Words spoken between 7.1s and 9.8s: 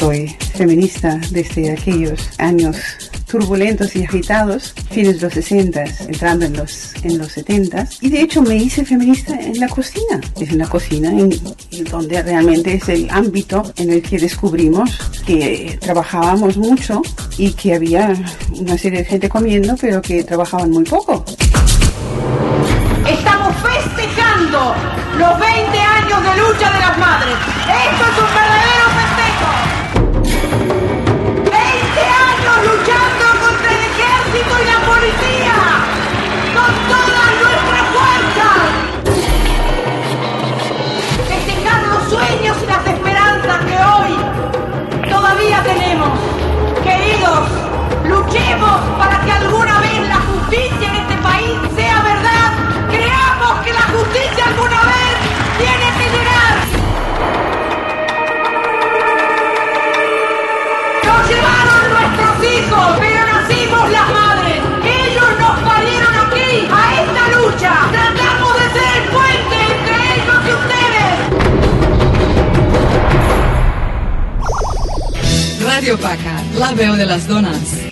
los 70. Y de hecho me hice feminista en la